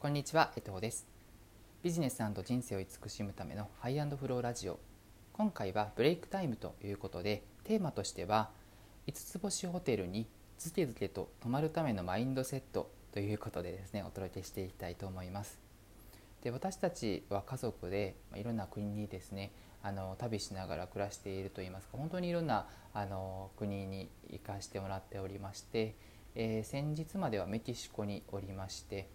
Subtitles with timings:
[0.00, 1.08] こんにちは、江藤です。
[1.82, 4.78] ビジネス人生を慈しむためのハイフローラジオ。
[5.32, 8.50] 今回はブレイクタイムということで、テーマとしては、
[9.08, 15.58] 5つ星ホテルにズケズケと泊まるためのマインドセットということでですね、お届けしていきたいと思います。
[16.42, 19.50] で私たちは家族でいろんな国にですね
[19.82, 25.96] あの旅しながら暮らしているといいますか本当にいろんなあの国に行かしてもらっておりまして、
[26.34, 29.08] えー、先日まではメキシコにおりまして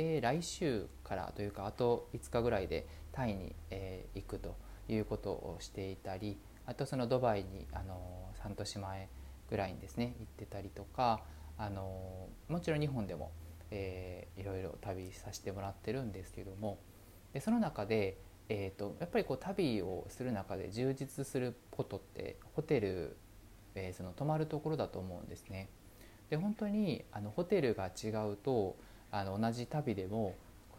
[0.00, 4.56] で来週からというかあと5日ぐらいでタイに、えー、行くと
[4.88, 9.08] いうことをしていたりあとそのドバイにあの半年前
[9.50, 11.20] ぐらいにですね行ってたりとか
[11.58, 13.30] あのもちろん日本でも、
[13.70, 16.78] えー、いろいろ旅させてもらってるんですけども
[17.34, 18.16] でその中で、
[18.48, 23.18] えーと、やっぱりこう旅をする中で充実することってホテル、
[23.74, 25.68] えー、その泊まるところだと思うんですね。
[26.30, 28.76] で本当にあのホテルが違うと
[29.10, 30.34] あの同じ旅でも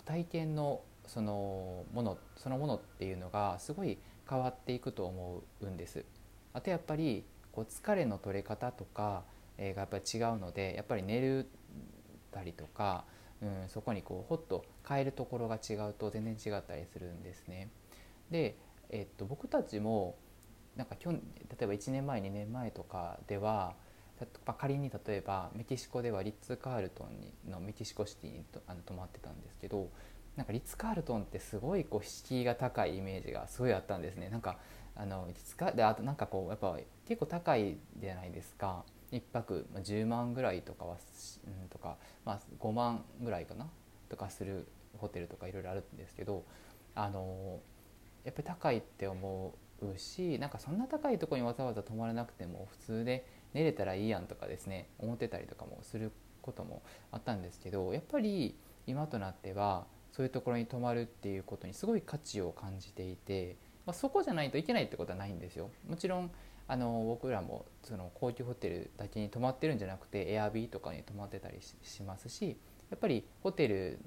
[0.06, 3.98] 体験のそのものそのものっていうのがすごい
[4.30, 6.06] 変わっていくと思うんです。
[6.54, 9.24] あとやっぱりこう疲れの取れ方とか、
[9.58, 11.48] えがやっぱり違うのでやっぱり寝る
[12.32, 13.04] たりとか、
[13.42, 17.70] うん、そこにこうほっと変えるところが違うと全然違ったりするんですね。
[18.30, 18.58] で、
[18.90, 20.16] えっと、僕たちも
[20.76, 21.20] なんか去例
[21.62, 23.76] えば1年前2年前とかでは
[24.58, 29.90] 仮に例えばメキシコではリッツ・カールトンにのメキシコシティにとあの泊まってたんですけど
[30.36, 34.30] なんかリッツ・カールトンってすごいこう敷居が高いイメージがすごいあったんですね。
[34.30, 34.58] なんか
[34.96, 36.78] あのリッツカであとなんかこうやっぱ
[37.08, 38.84] 結構高いじゃないですか。
[39.12, 40.96] 1泊10万ぐらいとかは、
[41.46, 43.68] うん、とか、まあ、5万ぐらいかな
[44.08, 46.46] とかするホテルとかいろいろあるんですけど
[46.96, 47.60] あの
[48.24, 58.56] やっぱり高いって思ううしなんかそんな高いとこにわざわざ泊まらなくても普通で寝れたらいいやんとかですね思ってたりとかもすることもあったんですけどやっぱり
[58.88, 65.70] 今となってはそういうところに泊まるっていうことにすごい価値を感じていて、まあ、そこじゃないといけないってことはないんですよ。
[65.88, 66.32] もちろん
[66.68, 72.58] あの僕らもその高級ホテルだけに泊まってるんじゃなくてエアビーとかに泊まってたりしますし
[72.90, 74.00] やっぱりホテル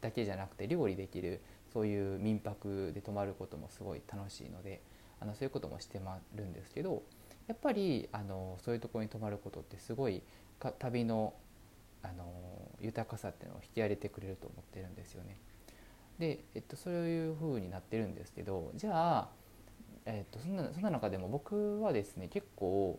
[0.00, 1.42] だけじゃなくて料理できる
[1.72, 4.80] そういう民泊で泊まることもすごい楽しいので
[5.20, 7.02] あのそういうこともしてまるんですけど
[7.46, 10.22] やっぱりあのそういうところに泊まることってすごい
[10.78, 11.34] 旅の
[12.02, 12.24] あの
[12.80, 15.36] 豊かさっていうのを引き上げてくれると思ってるんですよね。
[16.18, 19.28] で、えっと、そういう風になってるんですけどじゃあ、
[20.04, 22.98] えっと、そんなそんな中でも僕はですね結構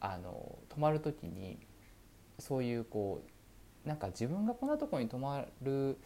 [0.00, 1.58] あの泊まる時に
[2.38, 3.22] そういうこ
[3.84, 5.98] うなんか自分がこんなとこに泊まる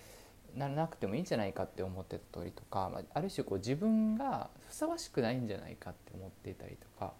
[0.56, 7.12] ならなくてもいいんじゃないかって思ってたりとか、まあ、ある種こう自分がふさわしくないんじゃないかって思っていたりとか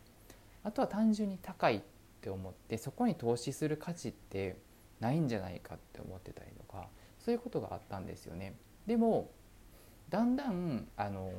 [0.64, 1.80] あとは単純に高いっ
[2.22, 4.56] て思ってそこに投資する価値って
[5.00, 6.88] ないんじゃないかって思ってたりとか
[7.18, 8.54] そういうことがあったんですよね。
[8.86, 9.30] でも
[10.08, 11.32] だんだんあの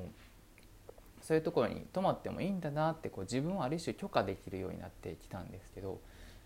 [1.22, 6.00] そういうところに泊まってもいいんだなってこう自分をある種許可できるようになってきたんですけど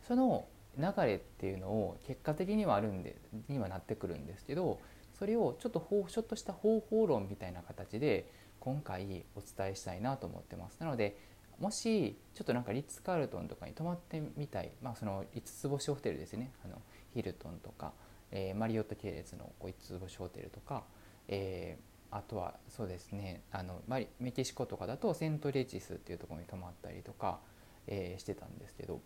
[0.07, 0.47] その
[0.78, 3.16] 流れっていうのを結果的にはあるんで
[3.50, 4.79] にはなってくるんですけど
[5.22, 8.28] それをちょっとちょっとした方法論みたいな形で
[8.59, 10.80] 今回お伝えしたいなと思ってます。
[10.80, 11.16] なので
[11.59, 16.52] もしちょっとなんかリッツ・カールトンとかに泊まってみたい、まあ、その5つ星ホテルですね。
[16.66, 16.82] あの
[17.14, 17.94] ヒルトンとか、
[18.32, 20.86] えー、マリオット系列の5つ星ホテルとか、
[21.28, 23.44] えー、あとはそうですね。
[23.52, 27.38] あのメキシコとかだとセントレチスっていうところに泊まったりとか、
[27.86, 29.02] えー、してたんですけど、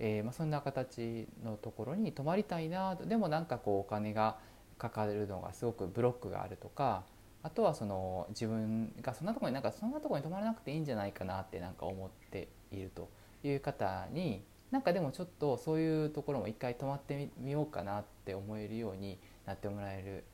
[0.00, 4.38] えまあ、そんな形のところに泊まりたいなでもなんかこうお金が
[4.82, 7.04] かかるのがすごくブロックがあるとか
[7.44, 13.08] あとはその自分がそんなとこになんかそんなとこに泊まらなくていいんじゃないかなってなんか思っていると
[13.44, 20.24] いう方になんかでもちょっとそういうところも一回泊まってみようかなって思えるようになってもらえる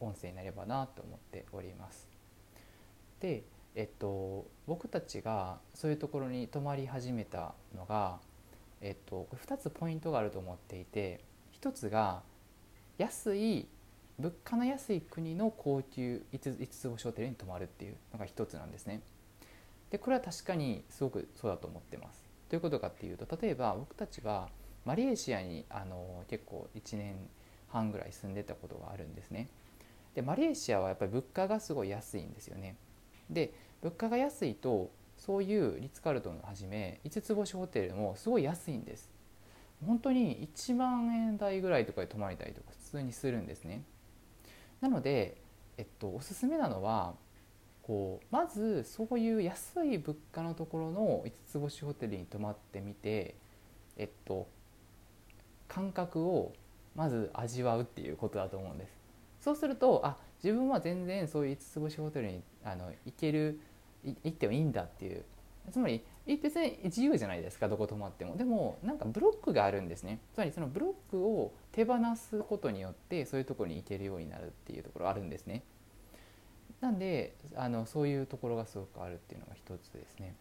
[0.00, 2.06] 音声になればなと思っております。
[3.20, 3.44] で、
[3.74, 8.18] えっと、僕たちがそういうところに泊まり始めたのが、
[8.82, 11.20] えっと、2つポイントがあると思っていて
[11.62, 12.22] 1つが
[12.98, 13.66] 安い
[14.18, 19.02] 物価の安い国の高級5つ星ホテルに泊まるっていうのが一つなんですね。
[19.90, 22.24] でこれは確かにすごくそうだと思ってます。
[22.48, 24.48] ということかっていうと例えば僕たちは
[24.84, 27.16] マレーシアにあの結構1年
[27.68, 29.48] 半ぐらい住んでたことがあるんですね。
[30.14, 32.76] でマレーシアはやっぱり物価がすごい安いんですよね。
[33.28, 33.52] で
[33.82, 39.10] 物価が安いとそういうリッツ・カルトンをはじめ5つ星ホテルもすごい安いんです。
[39.84, 43.82] 本当に1万円台ぐらいとかで泊まりたりとか普通にするんですね。
[44.80, 45.36] なので、
[45.76, 47.14] えっと、おすすめなのは
[47.82, 53.34] こうまずそういう安い物価のところの5つ星ホテルに泊まってみて、
[53.96, 54.48] えっと、
[55.68, 56.52] 感覚を
[56.94, 58.92] まず味わうっていうことだと思うんです。
[59.40, 63.60] そうするとあ自分は全然そういう5つ星ホテルにあの行ける
[64.04, 65.24] 行ってもいいんだっていう
[65.70, 68.36] つまり別に自由じゃないですかどこ泊まっても。
[68.36, 70.20] でもなんかブロックがあるんですね。
[70.34, 75.62] つまりそのブロックを手放すことによってそういうところに行けるようになるっていうところあるんですね。
[76.80, 80.34] なんであのそういうところがすごくあるっていうのが一つですね。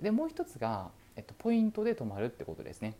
[0.00, 2.94] でもう一つが、えっと、ポイントで泊まるってことですね。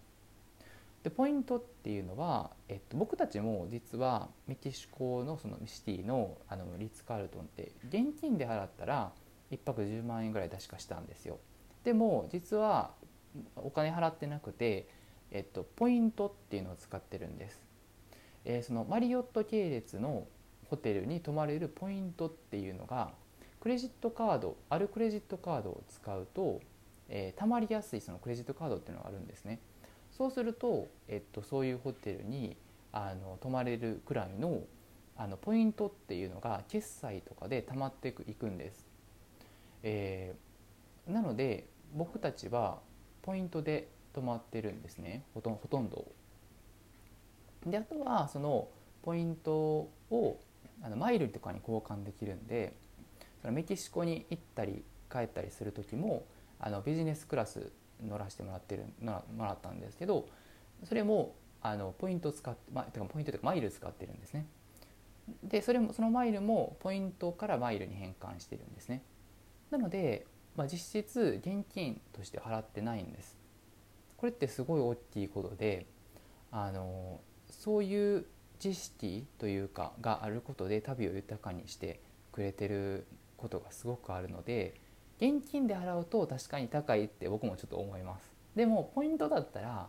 [1.02, 9.12] でポイントっていうのは、えっと、僕たちも実はメキシコのそのシティのあのリッツ・カールトンって現金で払ったら
[9.50, 11.38] 1泊10万円ぐらい確かしたんですよ。
[11.84, 12.92] でも実は
[13.56, 14.88] お金払ってなくて、
[15.30, 17.62] えっと、ポイントっていうのを使ってるんです、
[18.44, 20.26] えー、そのマリオット系列の
[20.68, 23.10] ホテルに泊まれるポイントっていうのが
[23.60, 26.60] クレジットカードあるクレジットカードを使うと、
[27.08, 29.60] えー、貯まりやすいそのクレジットカードっていうのがあるんですね。
[30.10, 32.56] そうすると、えっと、そういうホテルに
[32.92, 34.62] あの泊まれるくらいの
[35.16, 38.86] あのポイントっていうのが決済とかで貯まっていくんです、
[39.82, 40.49] えー、
[41.10, 42.78] なので僕たちは
[43.22, 45.24] ポイントで泊まってるんですね。
[45.34, 46.10] ほとほとんど
[47.66, 48.68] であとはその
[49.02, 49.52] ポイント
[50.10, 50.40] を
[50.82, 52.74] あのマイルとかに交換できるんで
[53.42, 56.26] そのメキシコに行ったり帰ったりする時も
[56.58, 57.70] あのビジネスクラス
[58.02, 60.26] 乗らせてもらってるもらったんですけど
[60.84, 64.46] それもあのポイント使って、ま、てかポイントというかマイル使ってるんですね。
[65.44, 69.02] でそれもそのマイルもポイントからマイルに変換してるんですね。
[69.70, 70.26] なので、
[70.60, 73.38] まあ、実質現金として払ってないんです。
[74.18, 75.86] これってすごい大きいことで
[76.52, 78.26] あのそういう
[78.58, 81.98] 知識というかがあることで旅を豊かにして
[82.30, 83.06] くれてる
[83.38, 84.74] ことがすごくあるので
[85.16, 88.30] 現金で払うと確かに高いって僕もちょっと思います。
[88.54, 89.88] でもポイントだったら、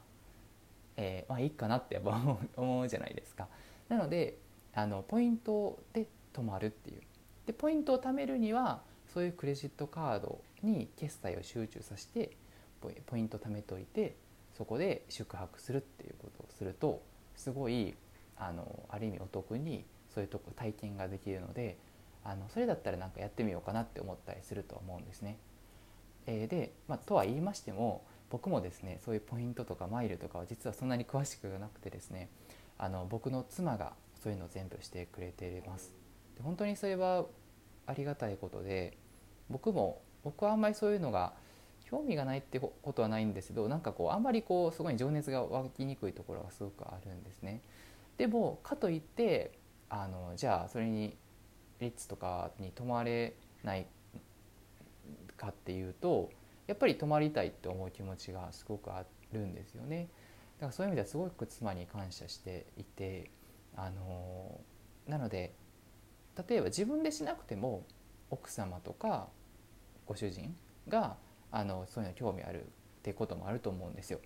[0.96, 3.50] えー、まあいいかなってやっぱ思うじゃないですか。
[3.90, 4.38] なので
[4.74, 7.02] あのポイントで泊まるっていう。
[7.46, 12.32] でポイントを貯めるにはそういうクレジットカードに決済を集中させて
[13.06, 14.16] ポイント貯めといて
[14.58, 17.02] そこで宿泊するっていうことをすると
[17.36, 17.96] すごい
[18.38, 21.78] あのある意味お得にそういうとこ体験ができるので
[22.24, 25.38] あのそれだったらなんかやってみようかなって思ったりすると思うんですね。
[26.28, 32.30] えー、で、まあ、とは言いましても僕もですねそういうポイントとかマイルとかは実はそんなに詳しくなくてですね
[32.78, 35.92] あの僕の妻がそういうのを全部してくれています
[36.38, 37.26] で本当にそれは
[37.88, 38.98] ありがたいことで
[39.50, 41.34] 僕も僕はあんまりそういうのが
[41.86, 47.62] 興味がないってことはないんですけどなんかこうあんまりこうすごい情熱が湧きにくいところがすごくあるんですね。
[48.18, 49.52] でもかといって
[49.90, 51.18] あのじゃあそれに
[51.80, 53.34] リッツとかに泊まれ
[53.64, 53.88] ない
[55.36, 56.30] かっていうと
[56.68, 60.08] やっぱり泊まりたいって思う気持ちがすごくあるんですよね。
[60.60, 63.32] だからそういう意味ではすごく妻に感謝していて
[63.76, 64.62] あの
[65.08, 65.54] なので
[66.48, 67.86] 例えば自分でしなくても
[68.30, 69.28] 奥様とか
[70.06, 70.56] ご主人
[70.88, 71.18] が
[71.52, 72.66] あのそういうの興味あるっ
[73.04, 74.20] てこともあると思うんですよ。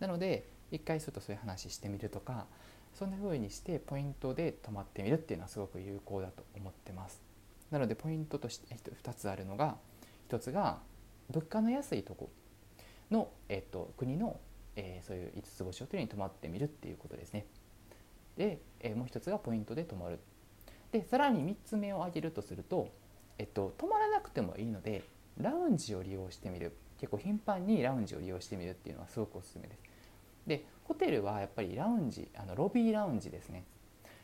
[0.00, 2.46] なので一回ちょっとそういう話してみるとか
[2.94, 7.20] そんな風にしてポイントで泊まってみるっていうのはすごく有効だと思ってます。
[7.70, 9.76] なのでポイントとして2つあるのが
[10.28, 10.80] 1つが
[11.30, 12.30] 物価の安いとこ
[13.10, 14.38] の、えっと、国の、
[14.76, 17.46] えー、そういう5つ星ホテルに泊まってみるっていうことですね。
[18.36, 20.18] で、えー、もう1つがポイントで泊まる。
[20.96, 22.88] でさらに3つ目を挙げるとすると、
[23.36, 25.02] えっと、泊まらなくてもいいので
[25.38, 26.74] ラウンジを利用してみる。
[26.98, 29.82] 結構頻繁にラウンジを利用してみるっていうのはすごくおすすめです。
[30.46, 33.64] でホテルはやっぱりラウンジあのロビーラウンジですね。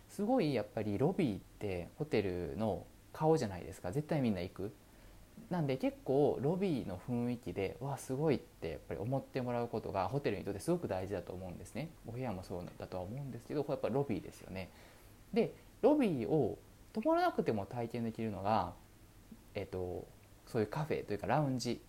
[0.08, 3.92] すごいやっぱりロビーってホテルの顔じゃないですか。
[3.92, 4.73] 絶対みんな行く。
[5.50, 11.90] なんで結構ロビーの雰囲気でわすごいってやっぱり思ってもらうことがホテルにとってすごく大事だと思うんですね。
[12.06, 14.70] お部屋もそうだとは思うんですけどこれやっぱロビーですよね。
[15.35, 16.58] でロビーを
[16.92, 18.75] 泊まらなくても体験できるのが
[19.54, 20.06] えっと
[20.46, 21.82] そういうカフェというかラウンジ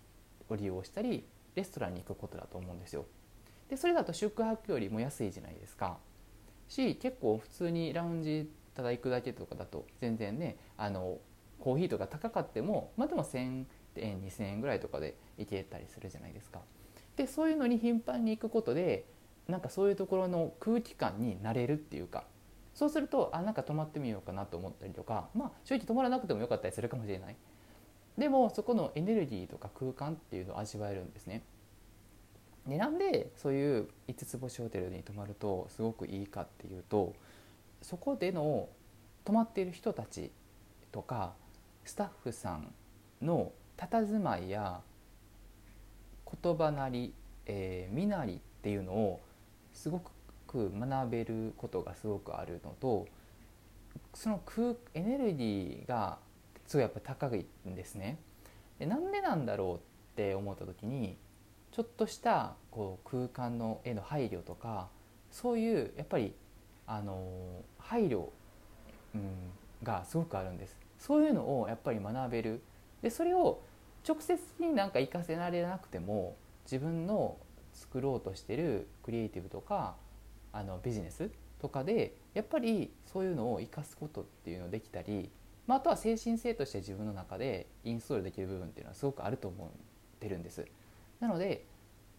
[0.49, 3.05] を利用したりレストランに行くことだと思うんですよ
[3.69, 5.97] でそれだと宿泊よりも安いじゃないですか
[6.67, 11.17] し結構普通にラウンジただ行くだけとかだと全然ねあの
[11.59, 16.61] コーヒーとか高かってもまあでも1,000円2,000円ぐらいとかで行けたりするじゃないですか。
[17.15, 19.05] でそういうのに頻繁に行くことで
[19.47, 22.23] なんかそういうところの空気感になれるっていうか
[22.73, 27.35] そうするとあなんか泊まってみようかなと思ったりとかまあ正直泊まらなくてもよかったりするかもしれない。
[28.17, 31.43] でもそこのエネルギーとか空間っていうのを味わえるんですね。
[32.67, 37.13] でなんでそういう5つ星ホテルに泊まるとすごくいいかっていうと
[37.81, 38.69] そこでの
[39.25, 40.31] 泊まっている人たち
[40.91, 41.33] とか
[41.83, 42.73] スタッフさん
[43.21, 44.81] の佇まいや
[46.41, 47.13] 言葉なり、
[47.45, 49.21] えー、身なりっていうのを
[49.73, 50.11] すごく
[50.57, 53.07] 学べることがすごくあるのと
[54.13, 56.17] その空エネルギーが
[56.67, 58.17] すごいやっぱ高いんですね。
[58.79, 59.79] でなんでなんだろうっ
[60.15, 61.17] て思った時に
[61.71, 64.89] ちょっとしたこう空間のへの配慮とか
[65.31, 66.33] そういうやっぱり
[66.85, 68.29] あの配慮、
[69.15, 69.51] うん、
[69.83, 72.61] がすごくあるんですそういうのをやっぱり学べる
[73.01, 73.61] でそれを
[74.07, 77.37] 直接になんか活かせられなくても自分の
[77.73, 79.95] 作ろうとしてるクリエイティブとか
[80.53, 81.29] あのビジネス
[81.59, 85.29] とかでやっぱりそういうのを生かすことっていうのできたり、
[85.67, 89.69] まあ、あとは精神性として自分の中でインストールできる部分っていうのはすごくあると思っ
[90.19, 90.65] てるんです。
[91.19, 91.65] なので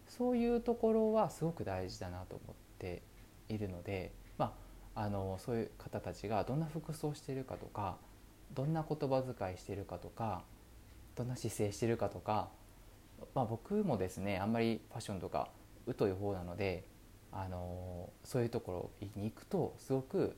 [0.07, 3.01] そういうところはすごく大事だなと思って
[3.49, 4.53] いるので、ま
[4.95, 7.97] あ、あのそういう方たちがどんな服装してるかとか
[8.53, 10.43] どんな言葉遣いしてるかとか
[11.15, 12.49] どんな姿勢してるかとか、
[13.33, 15.49] まあ、僕もですねあんまりファッションとか
[15.97, 16.83] 疎い方なので、
[17.31, 20.35] あのそういうところに行くとすごく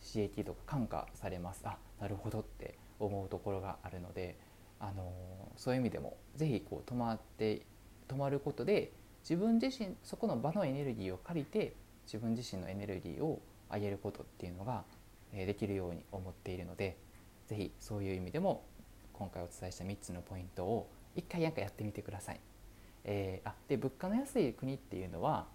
[0.00, 4.36] 刺激とか感化されますあなるほどって思うところがあるので、
[4.78, 5.12] あの
[5.56, 7.62] そういう意味でも是非こう泊まって
[8.08, 8.92] 泊まることで
[9.22, 11.74] 自分自身そこの場のエネルギーを借りて
[12.06, 13.40] 自分自身のエネルギーを
[13.72, 14.84] 上げることっていうのが
[15.32, 16.96] できるように思っているので
[17.46, 18.64] 是非そういう意味でも
[19.12, 22.40] 今回お伝えした3つのポイントを一回なんかやってみてください。
[23.04, 25.46] えー、あで物価の安い国っていうのは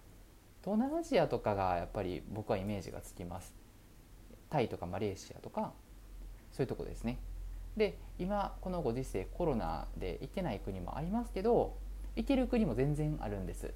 [0.66, 3.54] 東南アジアとかがやっぱり僕はイメージがつきます。
[4.50, 5.74] タイとかマレーシアとか
[6.52, 7.20] そういうとこですね。
[7.78, 11.78] で今このご時世コロナで行けない国もありますけど
[12.16, 13.76] 行ける国も全然あるんです。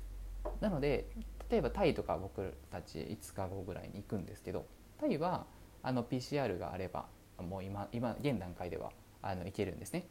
[0.62, 1.08] なので
[1.52, 4.66] 例えばタイとか僕たち5日後ぐらいに行くんですけど
[5.00, 5.46] タイは
[5.84, 7.06] あの PCR があれば
[7.38, 8.92] もう今今現段階では
[9.22, 10.08] あのいけるんですね。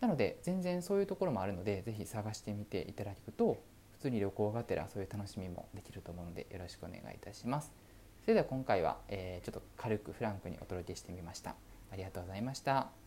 [0.00, 3.56] なので全然そういうところもあるので是非探してみていただくと
[4.06, 7.72] 通に旅行がてらそういう楽しみもできると思うのでよろしくお願いいたします。
[8.22, 11.54] それでは今回は、えー、ちょっと軽くフランクにお届けしてみました。
[11.92, 13.05] ありがとうございました。